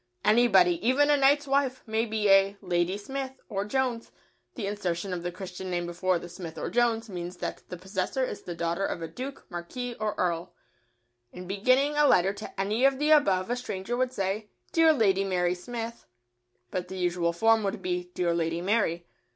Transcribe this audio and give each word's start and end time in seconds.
Anybody, 0.25 0.83
even 0.83 1.11
a 1.11 1.15
knight's 1.15 1.45
wife, 1.45 1.83
may 1.85 2.07
be 2.07 2.27
a 2.27 2.57
"Lady 2.59 2.97
Smith" 2.97 3.33
or 3.49 3.65
"Jones"; 3.65 4.11
the 4.55 4.65
insertion 4.65 5.13
of 5.13 5.21
the 5.21 5.31
Christian 5.31 5.69
name 5.69 5.85
before 5.85 6.17
the 6.17 6.27
"Smith" 6.27 6.57
or 6.57 6.71
"Jones" 6.71 7.07
means 7.07 7.37
that 7.37 7.61
the 7.69 7.77
possessor 7.77 8.23
is 8.25 8.41
the 8.41 8.55
daughter 8.55 8.83
of 8.83 9.03
a 9.03 9.07
duke, 9.07 9.45
marquis, 9.51 9.93
or 9.99 10.15
earl. 10.17 10.55
[Sidenote: 11.29 11.47
Beginning 11.49 11.95
a 11.97 12.07
letter 12.07 12.33
to 12.33 12.45
the 12.45 12.45
above.] 12.45 12.45
In 12.45 12.45
beginning 12.45 12.45
a 12.47 12.47
letter 12.47 12.47
to 12.55 12.59
any 12.59 12.85
of 12.85 12.97
the 12.97 13.09
above 13.11 13.49
a 13.51 13.55
stranger 13.55 13.95
would 13.95 14.11
say 14.11 14.49
"Dear 14.71 14.91
Lady 14.91 15.23
Mary 15.23 15.53
Smith," 15.53 16.07
but 16.71 16.87
the 16.87 16.97
usual 16.97 17.31
form 17.31 17.61
would 17.61 17.83
be 17.83 18.05
"Dear 18.15 18.33
Lady 18.33 18.59
Mary." 18.59 19.05